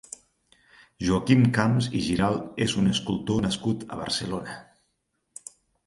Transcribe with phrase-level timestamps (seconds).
[1.07, 4.61] Joaquim Camps i Giralt és un escultor nascut a Barcelona.